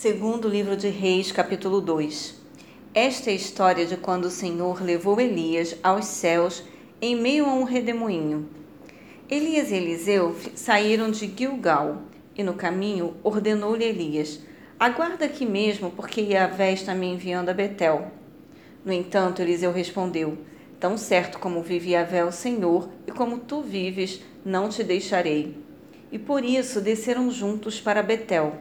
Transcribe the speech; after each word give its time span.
Segundo 0.00 0.48
livro 0.48 0.76
de 0.76 0.88
Reis, 0.88 1.32
capítulo 1.32 1.80
2. 1.80 2.36
Esta 2.94 3.30
é 3.30 3.32
a 3.32 3.36
história 3.36 3.84
de 3.84 3.96
quando 3.96 4.26
o 4.26 4.30
Senhor 4.30 4.80
levou 4.80 5.20
Elias 5.20 5.74
aos 5.82 6.04
céus 6.04 6.62
em 7.02 7.16
meio 7.16 7.44
a 7.46 7.52
um 7.52 7.64
redemoinho. 7.64 8.48
Elias 9.28 9.72
e 9.72 9.74
Eliseu 9.74 10.36
saíram 10.54 11.10
de 11.10 11.26
Gilgal 11.26 12.02
e 12.36 12.44
no 12.44 12.54
caminho 12.54 13.16
ordenou-lhe 13.24 13.84
Elias: 13.84 14.38
Aguarda 14.78 15.24
aqui 15.24 15.44
mesmo, 15.44 15.90
porque 15.90 16.20
Yahvé 16.20 16.74
está 16.74 16.94
me 16.94 17.08
enviando 17.08 17.48
a 17.48 17.52
Betel. 17.52 18.12
No 18.84 18.92
entanto, 18.92 19.42
Eliseu 19.42 19.72
respondeu: 19.72 20.38
Tão 20.78 20.96
certo 20.96 21.40
como 21.40 21.60
vive 21.60 21.90
Yahvé 21.90 22.24
o 22.24 22.30
Senhor 22.30 22.88
e 23.04 23.10
como 23.10 23.38
tu 23.38 23.62
vives, 23.62 24.20
não 24.44 24.68
te 24.68 24.84
deixarei. 24.84 25.56
E 26.12 26.20
por 26.20 26.44
isso 26.44 26.80
desceram 26.80 27.28
juntos 27.32 27.80
para 27.80 28.00
Betel. 28.00 28.58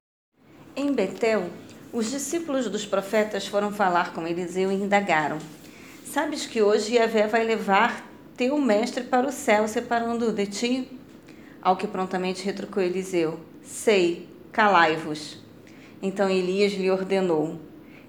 Em 0.79 0.93
Betel, 0.93 1.49
os 1.91 2.11
discípulos 2.11 2.69
dos 2.69 2.85
profetas 2.85 3.47
foram 3.47 3.71
falar 3.71 4.13
com 4.13 4.27
Eliseu 4.27 4.71
e 4.71 4.75
indagaram: 4.75 5.39
Sabes 6.05 6.45
que 6.45 6.61
hoje 6.61 6.97
Yahvé 6.97 7.25
vai 7.25 7.43
levar 7.43 8.07
teu 8.37 8.55
mestre 8.59 9.03
para 9.03 9.27
o 9.27 9.31
céu, 9.31 9.67
separando-o 9.67 10.31
de 10.31 10.45
ti? 10.45 10.87
Ao 11.63 11.75
que 11.75 11.87
prontamente 11.87 12.45
retrucou 12.45 12.83
Eliseu: 12.83 13.39
Sei, 13.63 14.29
calai-vos. 14.51 15.43
Então 15.99 16.29
Elias 16.29 16.73
lhe 16.73 16.91
ordenou: 16.91 17.59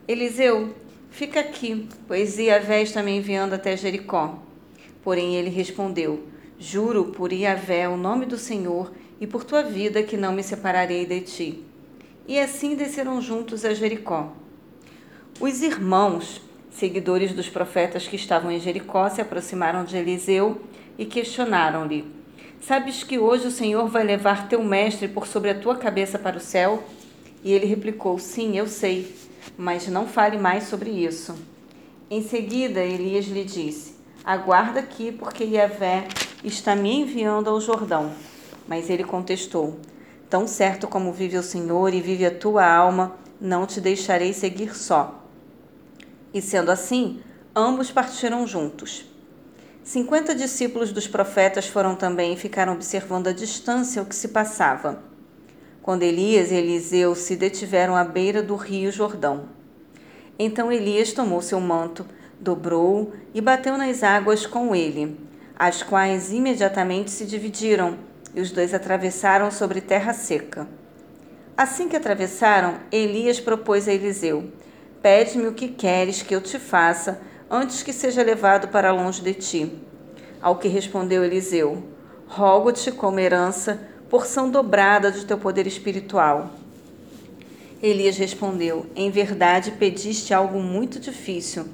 Eliseu, 0.06 0.74
fica 1.08 1.40
aqui, 1.40 1.88
pois 2.06 2.36
Yahvé 2.36 2.82
está 2.82 3.02
me 3.02 3.16
enviando 3.16 3.54
até 3.54 3.78
Jericó. 3.78 4.42
Porém 5.02 5.36
ele 5.36 5.48
respondeu: 5.48 6.22
Juro 6.58 7.06
por 7.06 7.32
Yahvé, 7.32 7.88
o 7.88 7.96
nome 7.96 8.26
do 8.26 8.36
Senhor, 8.36 8.92
e 9.18 9.26
por 9.26 9.42
tua 9.42 9.62
vida, 9.62 10.02
que 10.02 10.18
não 10.18 10.34
me 10.34 10.42
separarei 10.42 11.06
de 11.06 11.22
ti 11.22 11.67
e 12.28 12.38
assim 12.38 12.76
desceram 12.76 13.22
juntos 13.22 13.64
a 13.64 13.72
Jericó. 13.72 14.30
Os 15.40 15.62
irmãos, 15.62 16.42
seguidores 16.70 17.32
dos 17.32 17.48
profetas 17.48 18.06
que 18.06 18.16
estavam 18.16 18.52
em 18.52 18.60
Jericó, 18.60 19.08
se 19.08 19.22
aproximaram 19.22 19.82
de 19.82 19.96
Eliseu 19.96 20.60
e 20.98 21.06
questionaram-lhe: 21.06 22.04
Sabes 22.60 23.02
que 23.02 23.18
hoje 23.18 23.46
o 23.46 23.50
Senhor 23.50 23.88
vai 23.88 24.04
levar 24.04 24.46
teu 24.46 24.62
mestre 24.62 25.08
por 25.08 25.26
sobre 25.26 25.50
a 25.50 25.58
tua 25.58 25.76
cabeça 25.76 26.18
para 26.18 26.36
o 26.36 26.40
céu? 26.40 26.84
E 27.42 27.50
ele 27.50 27.64
replicou: 27.64 28.18
Sim, 28.18 28.58
eu 28.58 28.66
sei, 28.66 29.14
mas 29.56 29.88
não 29.88 30.06
fale 30.06 30.36
mais 30.36 30.64
sobre 30.64 30.90
isso. 30.90 31.34
Em 32.10 32.22
seguida, 32.22 32.80
Elias 32.80 33.24
lhe 33.24 33.44
disse: 33.44 33.94
Aguarda 34.22 34.80
aqui, 34.80 35.10
porque 35.10 35.44
Yahvé 35.44 36.06
está 36.44 36.76
me 36.76 36.94
enviando 36.94 37.48
ao 37.48 37.60
Jordão. 37.60 38.12
Mas 38.66 38.90
ele 38.90 39.04
contestou: 39.04 39.80
Tão 40.30 40.46
certo 40.46 40.86
como 40.86 41.12
vive 41.12 41.38
o 41.38 41.42
Senhor 41.42 41.94
e 41.94 42.02
vive 42.02 42.26
a 42.26 42.30
tua 42.30 42.66
alma, 42.66 43.16
não 43.40 43.66
te 43.66 43.80
deixarei 43.80 44.34
seguir 44.34 44.76
só. 44.76 45.24
E 46.34 46.42
sendo 46.42 46.70
assim, 46.70 47.20
ambos 47.56 47.90
partiram 47.90 48.46
juntos. 48.46 49.06
Cinquenta 49.82 50.34
discípulos 50.34 50.92
dos 50.92 51.08
profetas 51.08 51.66
foram 51.66 51.94
também 51.94 52.34
e 52.34 52.36
ficaram 52.36 52.74
observando 52.74 53.28
à 53.28 53.32
distância 53.32 54.02
o 54.02 54.04
que 54.04 54.14
se 54.14 54.28
passava. 54.28 55.02
Quando 55.80 56.02
Elias 56.02 56.50
e 56.50 56.56
Eliseu 56.56 57.14
se 57.14 57.34
detiveram 57.34 57.96
à 57.96 58.04
beira 58.04 58.42
do 58.42 58.54
rio 58.54 58.92
Jordão. 58.92 59.48
Então 60.38 60.70
Elias 60.70 61.14
tomou 61.14 61.40
seu 61.40 61.58
manto, 61.58 62.04
dobrou 62.38 63.14
e 63.32 63.40
bateu 63.40 63.78
nas 63.78 64.02
águas 64.02 64.44
com 64.44 64.76
ele, 64.76 65.18
as 65.58 65.82
quais 65.82 66.30
imediatamente 66.30 67.10
se 67.10 67.24
dividiram 67.24 67.96
e 68.38 68.40
os 68.40 68.52
dois 68.52 68.72
atravessaram 68.72 69.50
sobre 69.50 69.80
terra 69.80 70.12
seca. 70.12 70.68
Assim 71.56 71.88
que 71.88 71.96
atravessaram, 71.96 72.76
Elias 72.92 73.40
propôs 73.40 73.88
a 73.88 73.92
Eliseu: 73.92 74.52
Pede-me 75.02 75.48
o 75.48 75.52
que 75.52 75.66
queres 75.66 76.22
que 76.22 76.32
eu 76.32 76.40
te 76.40 76.56
faça 76.56 77.20
antes 77.50 77.82
que 77.82 77.92
seja 77.92 78.22
levado 78.22 78.68
para 78.68 78.92
longe 78.92 79.20
de 79.20 79.34
ti. 79.34 79.72
Ao 80.40 80.54
que 80.54 80.68
respondeu 80.68 81.24
Eliseu: 81.24 81.82
Rogo-te 82.28 82.92
como 82.92 83.18
herança, 83.18 83.80
porção 84.08 84.48
dobrada 84.48 85.10
do 85.10 85.24
teu 85.24 85.36
poder 85.36 85.66
espiritual. 85.66 86.52
Elias 87.82 88.16
respondeu: 88.16 88.86
Em 88.94 89.10
verdade 89.10 89.72
pediste 89.72 90.32
algo 90.32 90.60
muito 90.60 91.00
difícil. 91.00 91.66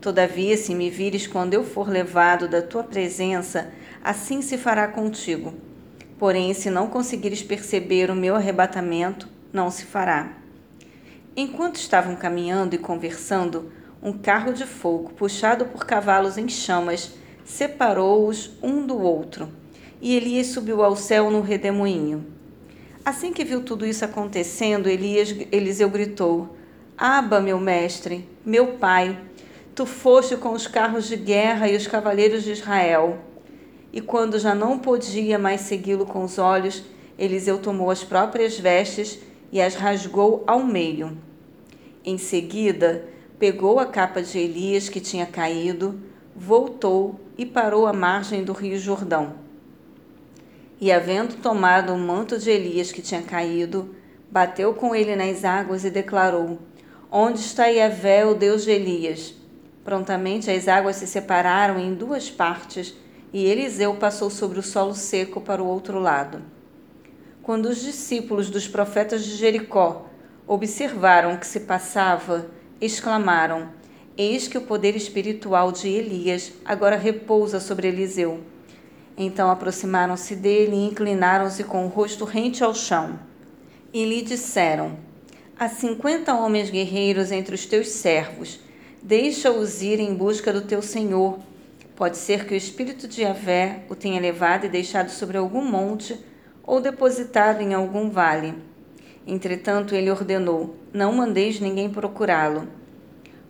Todavia, 0.00 0.56
se 0.56 0.74
me 0.74 0.88
vires 0.88 1.26
quando 1.26 1.52
eu 1.52 1.62
for 1.62 1.90
levado 1.90 2.48
da 2.48 2.62
tua 2.62 2.84
presença, 2.84 3.70
assim 4.02 4.40
se 4.40 4.56
fará 4.56 4.88
contigo. 4.88 5.52
Porém, 6.18 6.54
se 6.54 6.70
não 6.70 6.88
conseguires 6.88 7.42
perceber 7.42 8.10
o 8.10 8.14
meu 8.14 8.34
arrebatamento, 8.34 9.28
não 9.52 9.70
se 9.70 9.84
fará. 9.84 10.32
Enquanto 11.36 11.76
estavam 11.76 12.16
caminhando 12.16 12.74
e 12.74 12.78
conversando, 12.78 13.70
um 14.02 14.12
carro 14.12 14.52
de 14.52 14.64
fogo, 14.64 15.12
puxado 15.12 15.66
por 15.66 15.84
cavalos 15.84 16.38
em 16.38 16.48
chamas, 16.48 17.12
separou-os 17.44 18.52
um 18.62 18.86
do 18.86 18.98
outro, 18.98 19.48
e 20.00 20.14
Elias 20.16 20.48
subiu 20.48 20.82
ao 20.82 20.96
céu 20.96 21.30
no 21.30 21.40
redemoinho. 21.40 22.26
Assim 23.04 23.32
que 23.32 23.44
viu 23.44 23.62
tudo 23.62 23.86
isso 23.86 24.04
acontecendo, 24.04 24.88
Elias, 24.88 25.34
Eliseu 25.52 25.88
gritou: 25.88 26.56
Aba, 26.96 27.40
meu 27.40 27.58
mestre, 27.58 28.28
meu 28.44 28.78
pai, 28.78 29.18
tu 29.74 29.86
foste 29.86 30.36
com 30.36 30.52
os 30.52 30.66
carros 30.66 31.06
de 31.06 31.16
guerra 31.16 31.68
e 31.68 31.76
os 31.76 31.86
cavaleiros 31.86 32.42
de 32.42 32.52
Israel. 32.52 33.18
E 33.96 34.00
quando 34.02 34.38
já 34.38 34.54
não 34.54 34.78
podia 34.78 35.38
mais 35.38 35.62
segui-lo 35.62 36.04
com 36.04 36.22
os 36.22 36.36
olhos, 36.36 36.84
Eliseu 37.18 37.56
tomou 37.56 37.90
as 37.90 38.04
próprias 38.04 38.60
vestes 38.60 39.18
e 39.50 39.58
as 39.58 39.74
rasgou 39.74 40.44
ao 40.46 40.62
meio. 40.62 41.16
Em 42.04 42.18
seguida, 42.18 43.08
pegou 43.38 43.80
a 43.80 43.86
capa 43.86 44.20
de 44.20 44.38
Elias 44.38 44.90
que 44.90 45.00
tinha 45.00 45.24
caído, 45.24 45.98
voltou 46.36 47.18
e 47.38 47.46
parou 47.46 47.86
à 47.86 47.92
margem 47.94 48.44
do 48.44 48.52
rio 48.52 48.78
Jordão. 48.78 49.32
E, 50.78 50.92
havendo 50.92 51.36
tomado 51.36 51.94
o 51.94 51.98
manto 51.98 52.38
de 52.38 52.50
Elias 52.50 52.92
que 52.92 53.00
tinha 53.00 53.22
caído, 53.22 53.94
bateu 54.30 54.74
com 54.74 54.94
ele 54.94 55.16
nas 55.16 55.42
águas 55.42 55.86
e 55.86 55.90
declarou: 55.90 56.58
Onde 57.10 57.40
está 57.40 57.68
Yahvé, 57.68 58.26
o 58.26 58.34
Deus 58.34 58.62
de 58.62 58.72
Elias? 58.72 59.32
Prontamente 59.82 60.50
as 60.50 60.68
águas 60.68 60.96
se 60.96 61.06
separaram 61.06 61.78
em 61.78 61.94
duas 61.94 62.28
partes 62.28 62.94
e 63.36 63.44
Eliseu 63.44 63.94
passou 63.96 64.30
sobre 64.30 64.58
o 64.58 64.62
solo 64.62 64.94
seco 64.94 65.42
para 65.42 65.62
o 65.62 65.66
outro 65.66 66.00
lado. 66.00 66.40
Quando 67.42 67.66
os 67.66 67.82
discípulos 67.82 68.48
dos 68.48 68.66
profetas 68.66 69.26
de 69.26 69.36
Jericó 69.36 70.06
observaram 70.46 71.34
o 71.34 71.38
que 71.38 71.46
se 71.46 71.60
passava, 71.60 72.46
exclamaram: 72.80 73.68
Eis 74.16 74.48
que 74.48 74.56
o 74.56 74.62
poder 74.62 74.96
espiritual 74.96 75.70
de 75.70 75.86
Elias 75.86 76.50
agora 76.64 76.96
repousa 76.96 77.60
sobre 77.60 77.88
Eliseu. 77.88 78.40
Então 79.18 79.50
aproximaram-se 79.50 80.34
dele 80.34 80.74
e 80.74 80.86
inclinaram-se 80.86 81.62
com 81.62 81.84
o 81.84 81.90
rosto 81.90 82.24
rente 82.24 82.64
ao 82.64 82.74
chão. 82.74 83.18
E 83.92 84.02
lhe 84.06 84.22
disseram: 84.22 84.96
Há 85.58 85.68
cinquenta 85.68 86.32
homens 86.32 86.70
guerreiros 86.70 87.30
entre 87.30 87.54
os 87.54 87.66
teus 87.66 87.88
servos. 87.88 88.60
Deixa-os 89.02 89.82
ir 89.82 90.00
em 90.00 90.14
busca 90.14 90.54
do 90.54 90.62
teu 90.62 90.80
senhor 90.80 91.38
Pode 91.96 92.18
ser 92.18 92.44
que 92.44 92.52
o 92.52 92.56
espírito 92.56 93.08
de 93.08 93.22
Yahvé 93.22 93.84
o 93.88 93.94
tenha 93.94 94.20
levado 94.20 94.66
e 94.66 94.68
deixado 94.68 95.08
sobre 95.08 95.38
algum 95.38 95.64
monte 95.64 96.14
ou 96.62 96.78
depositado 96.78 97.62
em 97.62 97.72
algum 97.72 98.10
vale. 98.10 98.54
Entretanto, 99.26 99.94
ele 99.94 100.10
ordenou: 100.10 100.76
Não 100.92 101.10
mandeis 101.14 101.58
ninguém 101.58 101.88
procurá-lo. 101.88 102.68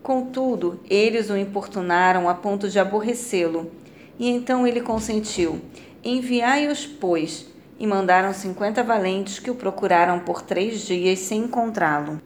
Contudo, 0.00 0.78
eles 0.88 1.28
o 1.28 1.36
importunaram 1.36 2.28
a 2.28 2.34
ponto 2.34 2.68
de 2.68 2.78
aborrecê-lo. 2.78 3.68
E 4.16 4.30
então 4.30 4.64
ele 4.64 4.80
consentiu: 4.80 5.60
Enviai-os, 6.04 6.86
pois. 6.86 7.48
E 7.80 7.86
mandaram 7.86 8.32
cinquenta 8.32 8.82
valentes 8.82 9.40
que 9.40 9.50
o 9.50 9.56
procuraram 9.56 10.20
por 10.20 10.40
três 10.40 10.86
dias 10.86 11.18
sem 11.18 11.42
encontrá-lo. 11.42 12.22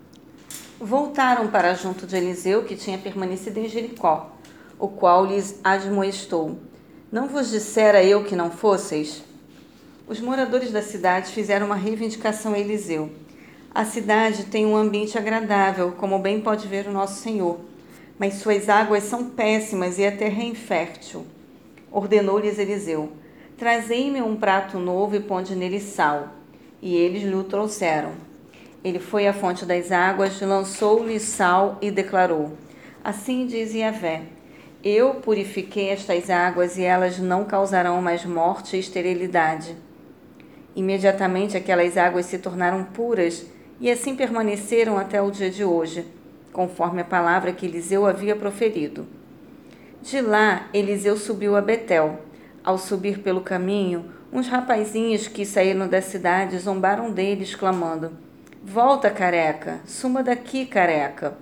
Voltaram 0.78 1.48
para 1.48 1.72
junto 1.72 2.06
de 2.06 2.15
Eliseu, 2.15 2.62
que 2.65 2.77
tinha 2.77 2.98
permanecido 2.98 3.59
em 3.59 3.68
Jericó 3.68 4.39
o 4.80 4.88
qual 4.88 5.27
lhes 5.27 5.60
admoestou: 5.62 6.59
Não 7.12 7.28
vos 7.28 7.50
dissera 7.50 8.03
eu 8.03 8.24
que 8.24 8.34
não 8.34 8.50
fosseis? 8.50 9.22
Os 10.09 10.18
moradores 10.21 10.72
da 10.72 10.82
cidade 10.82 11.30
fizeram 11.30 11.66
uma 11.66 11.77
reivindicação 11.77 12.54
a 12.54 12.59
Eliseu. 12.59 13.12
A 13.72 13.84
cidade 13.84 14.47
tem 14.47 14.66
um 14.66 14.77
ambiente 14.77 15.16
agradável, 15.16 15.92
como 15.92 16.18
bem 16.18 16.41
pode 16.41 16.66
ver 16.66 16.88
o 16.88 16.92
nosso 16.92 17.21
Senhor, 17.21 17.60
mas 18.18 18.34
suas 18.34 18.68
águas 18.68 19.04
são 19.04 19.30
péssimas 19.30 19.98
e 19.98 20.04
a 20.04 20.10
terra 20.10 20.42
é 20.42 20.47
infértil. 20.47 21.24
Ordenou-lhes 21.92 22.59
Eliseu: 22.59 23.12
Trazei-me 23.56 24.22
um 24.22 24.34
prato 24.34 24.78
novo 24.78 25.15
e 25.15 25.21
ponde 25.21 25.54
nele 25.54 25.80
sal. 25.80 26.28
E 26.82 26.97
eles 26.97 27.22
lhe 27.22 27.34
o 27.34 27.44
trouxeram. 27.44 28.12
Ele 28.82 28.98
foi 28.98 29.27
à 29.27 29.34
fonte 29.34 29.66
das 29.66 29.92
águas, 29.92 30.41
lançou-lhe 30.41 31.21
sal 31.21 31.77
e 31.82 31.91
declarou: 31.91 32.53
Assim 33.04 33.47
diz 33.47 33.74
Yahvé: 33.74 34.22
eu 34.82 35.15
purifiquei 35.16 35.91
estas 35.91 36.30
águas 36.30 36.78
e 36.78 36.82
elas 36.82 37.18
não 37.18 37.44
causarão 37.44 38.00
mais 38.00 38.24
morte 38.24 38.77
e 38.77 38.80
esterilidade. 38.80 39.77
Imediatamente 40.74 41.56
aquelas 41.56 41.98
águas 41.98 42.27
se 42.27 42.38
tornaram 42.38 42.84
puras 42.84 43.47
e 43.78 43.91
assim 43.91 44.16
permaneceram 44.16 44.97
até 44.97 45.21
o 45.21 45.30
dia 45.30 45.50
de 45.50 45.65
hoje, 45.65 46.06
conforme 46.53 47.03
a 47.03 47.04
palavra 47.04 47.53
que 47.53 47.66
Eliseu 47.66 48.06
havia 48.06 48.34
proferido. 48.34 49.06
De 50.03 50.21
lá, 50.21 50.68
Eliseu 50.72 51.16
subiu 51.16 51.56
a 51.56 51.60
Betel. 51.60 52.18
Ao 52.65 52.78
subir 52.78 53.21
pelo 53.21 53.41
caminho, 53.41 54.06
uns 54.32 54.48
rapazinhos 54.48 55.28
que 55.28 55.44
saíram 55.44 55.88
da 55.88 56.00
cidade 56.00 56.59
zombaram 56.59 57.10
dele, 57.10 57.42
exclamando: 57.42 58.12
Volta, 58.62 59.10
careca! 59.10 59.80
Suma 59.86 60.22
daqui, 60.22 60.65
careca! 60.66 61.36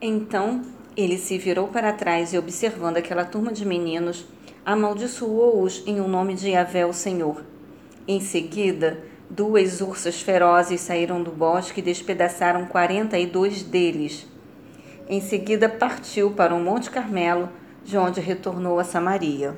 Então 0.00 0.62
ele 0.96 1.18
se 1.18 1.38
virou 1.38 1.68
para 1.68 1.92
trás 1.92 2.32
e, 2.32 2.38
observando 2.38 2.96
aquela 2.96 3.24
turma 3.24 3.52
de 3.52 3.64
meninos, 3.64 4.26
amaldiçoou-os 4.64 5.82
em 5.86 6.00
um 6.00 6.08
nome 6.08 6.34
de 6.34 6.50
Yahvé, 6.50 6.86
o 6.86 6.92
Senhor. 6.92 7.42
Em 8.06 8.20
seguida, 8.20 8.98
duas 9.28 9.80
ursas 9.80 10.20
ferozes 10.20 10.80
saíram 10.80 11.22
do 11.22 11.30
bosque 11.30 11.80
e 11.80 11.82
despedaçaram 11.82 12.66
quarenta 12.66 13.18
e 13.18 13.26
dois 13.26 13.62
deles. 13.62 14.26
Em 15.08 15.20
seguida, 15.20 15.68
partiu 15.68 16.32
para 16.32 16.54
o 16.54 16.60
Monte 16.60 16.90
Carmelo, 16.90 17.48
de 17.84 17.96
onde 17.96 18.20
retornou 18.20 18.78
a 18.78 18.84
Samaria. 18.84 19.56